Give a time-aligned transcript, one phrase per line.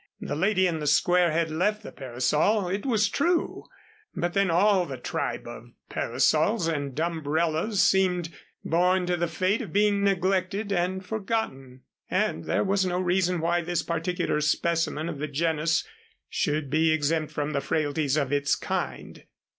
[0.19, 3.65] The lady in the Square had left the parasol, it was true.
[4.15, 8.33] But then all the tribe of parasols and umbrellas seemed
[8.65, 13.61] born to the fate of being neglected and forgotten, and there was no reason why
[13.61, 15.83] this particular specimen of the genus
[16.27, 19.25] should be exempt from the frailties of its kind.